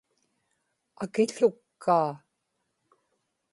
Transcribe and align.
akił̣ukkaa 1.03 2.09